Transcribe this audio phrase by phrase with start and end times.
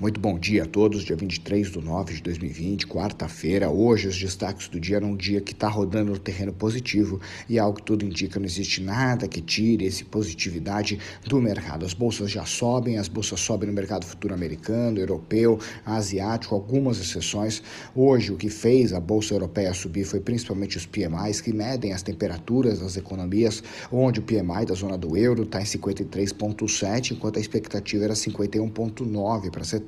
[0.00, 3.70] Muito bom dia a todos, dia 23 de nove de 2020, quarta-feira.
[3.70, 7.76] Hoje, os destaques do dia num dia que está rodando no terreno positivo e algo
[7.76, 11.86] que tudo indica, não existe nada que tire esse positividade do mercado.
[11.86, 17.62] As bolsas já sobem, as bolsas sobem no mercado futuro americano, europeu, asiático, algumas exceções.
[17.94, 22.02] Hoje, o que fez a bolsa europeia subir foi principalmente os PMIs, que medem as
[22.02, 27.40] temperaturas das economias, onde o PMI da zona do euro está em 53,7, enquanto a
[27.40, 29.83] expectativa era 51,9 para setembro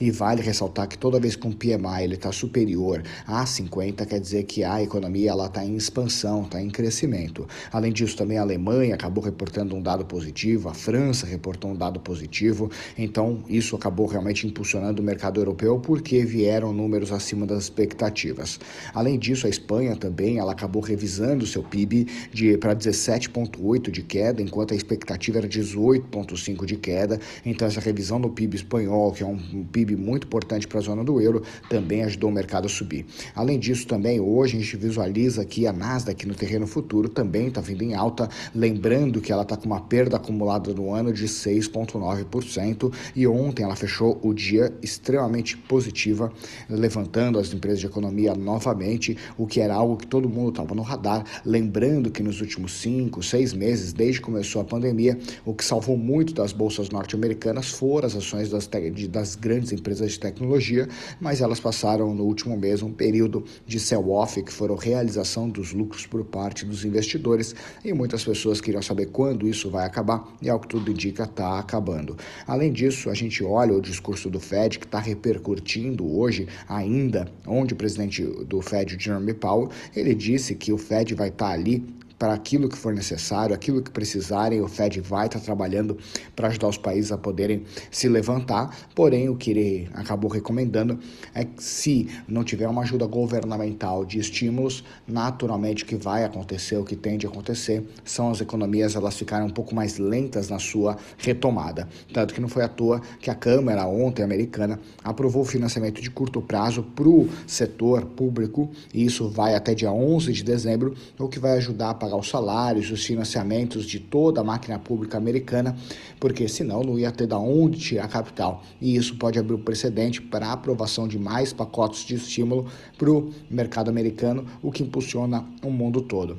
[0.00, 4.20] e vale ressaltar que toda vez que um PMI ele está superior a 50 quer
[4.20, 7.46] dizer que a economia ela está em expansão, está em crescimento.
[7.72, 12.00] Além disso também a Alemanha acabou reportando um dado positivo, a França reportou um dado
[12.00, 18.58] positivo, então isso acabou realmente impulsionando o mercado europeu porque vieram números acima das expectativas.
[18.94, 24.42] Além disso a Espanha também ela acabou revisando seu PIB de para 17,8 de queda,
[24.42, 27.18] enquanto a expectativa era 18,5 de queda.
[27.44, 31.02] Então essa revisão do PIB espanhol, que é um, PIB muito importante para a zona
[31.02, 33.06] do euro, também ajudou o mercado a subir.
[33.34, 37.60] Além disso, também hoje a gente visualiza que a Nasdaq no terreno futuro também está
[37.60, 42.92] vindo em alta, lembrando que ela está com uma perda acumulada no ano de 6,9%
[43.14, 46.32] e ontem ela fechou o dia extremamente positiva,
[46.68, 50.82] levantando as empresas de economia novamente, o que era algo que todo mundo estava no
[50.82, 55.64] radar, lembrando que nos últimos cinco, seis meses, desde que começou a pandemia, o que
[55.64, 60.88] salvou muito das bolsas norte-americanas foram as ações das das, das grandes empresas de tecnologia,
[61.20, 66.04] mas elas passaram no último mês um período de sell-off, que foram realização dos lucros
[66.04, 67.54] por parte dos investidores,
[67.84, 71.60] e muitas pessoas queriam saber quando isso vai acabar, e ao que tudo indica, está
[71.60, 72.16] acabando.
[72.44, 77.72] Além disso, a gente olha o discurso do Fed, que está repercutindo hoje ainda, onde
[77.72, 81.84] o presidente do Fed, Jeremy Powell, ele disse que o Fed vai estar tá ali
[82.24, 85.98] para aquilo que for necessário, aquilo que precisarem, o Fed vai estar trabalhando
[86.34, 88.74] para ajudar os países a poderem se levantar.
[88.94, 90.98] Porém, o que ele acabou recomendando
[91.34, 96.78] é que se não tiver uma ajuda governamental de estímulos, naturalmente o que vai acontecer,
[96.78, 100.58] o que tende a acontecer, são as economias elas ficarem um pouco mais lentas na
[100.58, 101.86] sua retomada.
[102.10, 106.10] Tanto que não foi à toa que a Câmara ontem americana aprovou o financiamento de
[106.10, 111.28] curto prazo para o setor público, e isso vai até dia 11 de dezembro, o
[111.28, 115.76] que vai ajudar a pagar os salários, os financiamentos de toda a máquina pública americana,
[116.18, 118.62] porque senão não ia ter da onde tirar capital.
[118.80, 122.66] E isso pode abrir o precedente para a aprovação de mais pacotes de estímulo
[122.96, 126.38] para o mercado americano, o que impulsiona o mundo todo.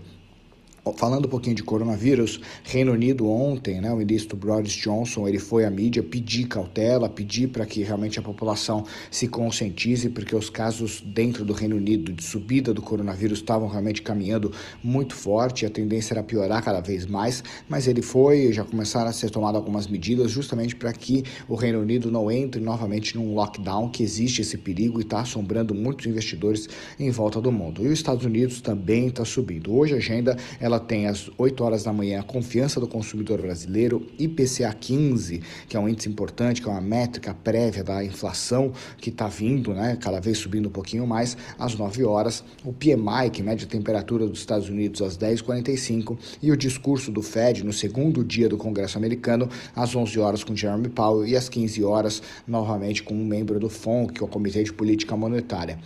[0.93, 5.65] Falando um pouquinho de coronavírus, Reino Unido ontem, né, o ministro Boris Johnson, ele foi
[5.65, 11.01] à mídia pedir cautela, pedir para que realmente a população se conscientize, porque os casos
[11.01, 14.51] dentro do Reino Unido de subida do coronavírus estavam realmente caminhando
[14.83, 19.13] muito forte, a tendência era piorar cada vez mais, mas ele foi, já começaram a
[19.13, 23.89] ser tomadas algumas medidas justamente para que o Reino Unido não entre novamente num lockdown,
[23.89, 26.69] que existe esse perigo e está assombrando muitos investidores
[26.99, 27.83] em volta do mundo.
[27.83, 29.75] E os Estados Unidos também está subindo.
[29.75, 33.41] Hoje a agenda ela ela tem às 8 horas da manhã a confiança do consumidor
[33.41, 38.73] brasileiro, IPCA 15, que é um índice importante, que é uma métrica prévia da inflação
[38.97, 43.29] que está vindo, né, cada vez subindo um pouquinho mais, às 9 horas, o PMI,
[43.31, 47.71] que mede a temperatura dos Estados Unidos, às 10h45, e o discurso do Fed no
[47.71, 52.21] segundo dia do Congresso americano, às 11 horas com Jeremy Powell e às 15 horas,
[52.45, 55.79] novamente, com um membro do FONC, que é o Comitê de Política Monetária.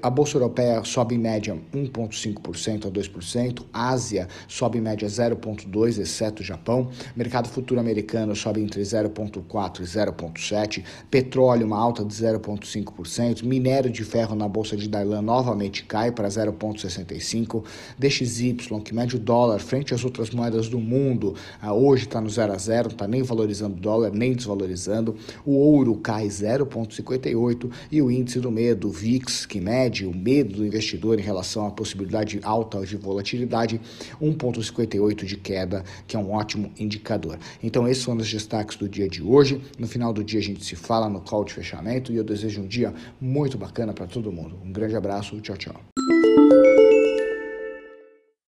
[0.00, 6.42] A Bolsa Europeia sobe em média 1,5% a 2%, Ásia sobe em média 0,2, exceto
[6.42, 6.88] o Japão.
[7.16, 10.84] Mercado futuro americano sobe entre 0,4 e 0,7.
[11.10, 13.42] Petróleo, uma alta de 0,5%.
[13.44, 17.64] Minério de ferro na Bolsa de Dailan novamente cai para 0,65.
[17.98, 22.28] DXY, que mede o dólar frente às outras moedas do mundo, ah, hoje está no
[22.28, 25.16] 0 a 0, não está nem valorizando o dólar, nem desvalorizando.
[25.44, 30.56] O ouro cai 0,58 e o índice do medo, o VIX, que mede o medo
[30.56, 33.80] do investidor em relação à possibilidade alta de volatilidade,
[34.20, 37.38] 1,58 de queda, que é um ótimo indicador.
[37.62, 39.60] Então, esses são os destaques do dia de hoje.
[39.78, 42.62] No final do dia, a gente se fala no call de fechamento e eu desejo
[42.62, 44.58] um dia muito bacana para todo mundo.
[44.64, 46.01] Um grande abraço, tchau, tchau.